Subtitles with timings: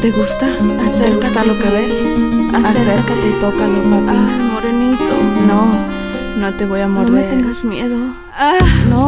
[0.00, 0.46] ¿Te gusta?
[0.98, 2.54] ¿Te gusta lo que ves?
[2.54, 4.06] Acércate y tócalo, papi.
[4.08, 5.04] Ah, morenito.
[5.46, 5.68] No,
[6.38, 7.10] no te voy a morder.
[7.10, 7.96] No me tengas miedo.
[8.34, 8.56] Ah,
[8.88, 9.06] No.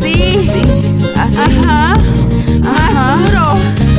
[0.00, 0.12] sí.
[0.14, 1.10] Sí.
[1.16, 1.36] Así.
[1.36, 1.94] Ajá.
[2.62, 3.16] Más Ajá.
[3.26, 3.91] duro.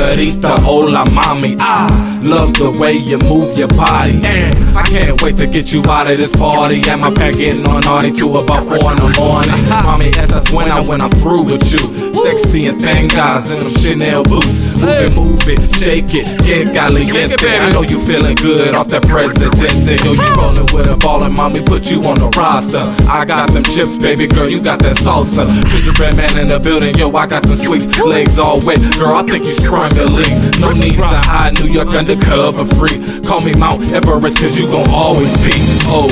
[0.00, 1.56] Senorita, hola mommy.
[1.58, 1.86] I
[2.22, 4.20] love the way you move your body.
[4.24, 6.82] And I can't wait to get you out of this party.
[6.88, 9.68] And my pack getting on naughty to about four in the morning.
[9.68, 11.84] Mommy, as that's when I when I'm through with you.
[12.22, 14.76] Sexy and thin guys in them Chanel boots.
[14.76, 17.48] Move it, move it, shake it, get caliente.
[17.48, 19.96] I know you feeling good off that presidente.
[20.04, 22.84] Yo, you rolling with a ballin', mommy, put you on the roster.
[23.08, 25.48] I got them chips, baby girl, you got that salsa.
[25.70, 27.86] Gingerbread man in the building, yo, I got them sweets.
[27.98, 30.60] Legs all wet, girl, I think you sprung leak.
[30.60, 32.98] No need to hide, New York undercover free.
[33.22, 35.52] Call me Mount Everest, cause you gon' always be.
[35.86, 36.10] Oh,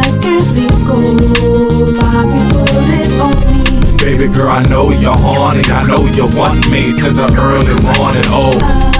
[0.00, 0.96] Ay, qué rico.
[1.98, 3.48] Papi, put it on
[4.18, 5.62] baby girl, I know you're horny.
[5.66, 8.24] I know you want me to the early morning.
[8.28, 8.97] Oh,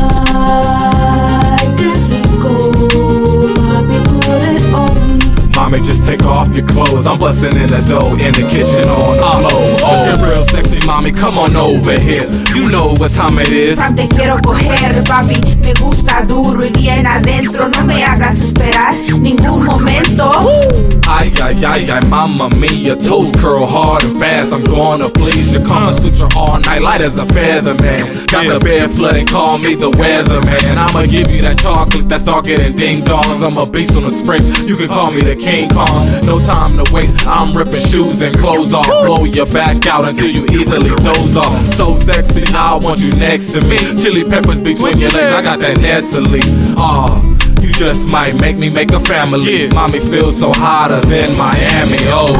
[6.59, 7.06] your clothes.
[7.06, 9.62] I'm busting in the dough in the kitchen on the low.
[9.87, 12.27] Oh, you're real sexy, mommy, come on over here.
[12.55, 13.78] You know what time it is.
[13.78, 15.41] Fran, te quiero coger, papi.
[15.61, 17.69] Me gusta duro y bien adentro.
[17.69, 20.88] No me hagas esperar ningún momento.
[21.09, 24.53] Ay, ay, ay, ay, mama mia, toes curl hard and fast.
[24.53, 25.61] I'm gonna please you.
[25.64, 28.27] Kama Sutra all night, light as a feather, man.
[28.27, 30.77] Got the bed flooding, call me the weather, man.
[30.77, 33.42] I'ma give you that chocolate that's darker than ding dongs.
[33.42, 36.05] I'm a beast on the springs, you can call me the King Kong.
[36.27, 38.84] No time to wait, I'm ripping shoes and clothes off.
[38.84, 41.56] Blow your back out until you easily doze off.
[41.73, 43.79] So sexy, now I want you next to me.
[43.97, 46.41] Chili peppers between your legs, I got that Nestle.
[46.77, 47.23] Ah.
[47.23, 47.38] You
[47.78, 49.68] just might make me make a family.
[49.68, 51.98] Mommy feels so hotter than Miami.
[52.10, 52.34] Oh,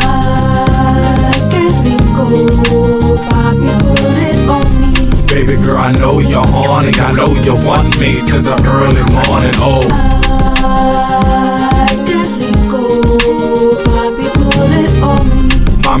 [0.00, 2.24] Ay, qué rico.
[3.28, 5.10] Papi, put it on me.
[5.26, 6.92] baby girl, I know you're horny.
[6.94, 9.54] I know you want me to the early morning.
[9.58, 10.17] Oh,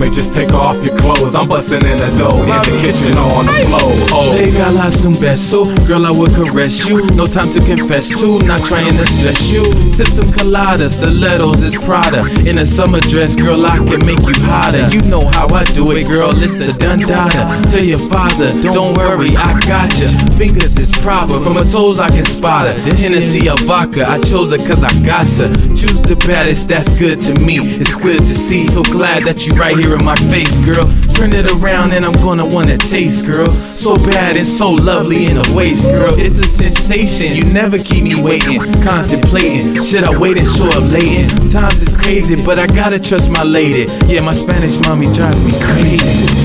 [0.08, 1.34] mommy, just take off your clothes.
[1.34, 3.92] I'm busting in the dough in the kitchen on the floor.
[4.12, 7.04] Oh, Regalas un beso, girl, I would caress you.
[7.16, 9.64] No time to confess to, not trying to stress you.
[9.90, 12.20] Sip some coladas, stilettos is Prada.
[12.48, 14.88] In a summer dress, girl, I can make you hotter.
[14.88, 17.60] You know how I do it, girl, it's a done dada.
[17.70, 20.08] Tell your father, don't worry, I got ya.
[20.36, 22.74] Fingers is proper, from her toes I can spot her.
[22.96, 25.48] Hennessy or vodka, I chose her cause I got to.
[25.74, 27.58] Choose the baddest, that's good to me.
[27.58, 30.84] It's good to see, so glad that you right here in my face, girl.
[31.14, 33.46] Turn it around and I'm gonna wanna taste, girl.
[33.46, 36.12] So bad and so lovely in the waist, girl.
[36.18, 37.34] It's a sensation.
[37.34, 39.82] You never keep me waiting, contemplating.
[39.82, 41.28] Should I wait and show up late?
[41.50, 43.90] Times is crazy, but I gotta trust my lady.
[44.06, 46.38] Yeah, my Spanish mommy drives me crazy.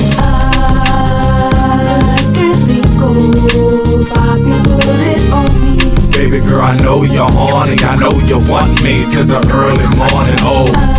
[6.11, 7.77] Baby girl, I know you're horny.
[7.83, 10.37] I know you want me to the early morning.
[10.41, 10.92] Oh,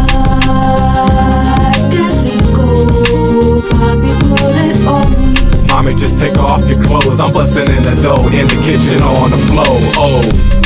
[5.92, 7.20] just take off your clothes.
[7.20, 9.66] I'm busting in the dough in the kitchen on the floor.
[10.00, 10.63] Oh.